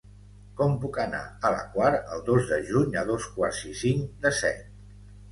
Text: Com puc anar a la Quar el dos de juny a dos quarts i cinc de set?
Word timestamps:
Com 0.59 0.71
puc 0.83 0.95
anar 1.01 1.17
a 1.49 1.51
la 1.55 1.59
Quar 1.75 1.89
el 1.97 2.23
dos 2.29 2.47
de 2.51 2.57
juny 2.69 2.97
a 3.01 3.03
dos 3.09 3.27
quarts 3.35 3.59
i 3.73 3.75
cinc 3.83 4.17
de 4.25 4.33
set? 4.39 4.65